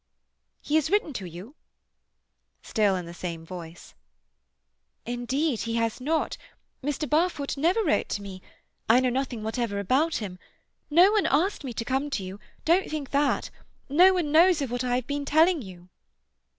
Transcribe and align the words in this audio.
"He 0.63 0.73
has 0.77 0.89
written 0.89 1.13
to 1.13 1.27
you?"—still 1.27 2.95
in 2.95 3.05
the 3.05 3.13
same 3.13 3.45
voice. 3.45 3.93
"Indeed 5.05 5.59
he 5.59 5.75
has 5.75 6.01
not. 6.01 6.37
Mr. 6.83 7.07
Barfoot 7.07 7.55
never 7.55 7.83
wrote 7.83 8.09
to 8.09 8.23
me. 8.23 8.41
I 8.89 8.99
know 8.99 9.11
nothing 9.11 9.43
whatever 9.43 9.77
about 9.77 10.15
him. 10.15 10.39
No 10.89 11.11
one 11.11 11.27
asked 11.27 11.63
me 11.63 11.71
to 11.73 11.85
come 11.85 12.09
to 12.17 12.23
you—don't 12.23 12.89
think 12.89 13.11
that. 13.11 13.51
No 13.89 14.11
one 14.11 14.31
knows 14.31 14.59
of 14.59 14.71
what 14.71 14.83
I 14.83 14.95
have 14.95 15.05
been 15.05 15.23
telling 15.23 15.61
you." 15.61 15.87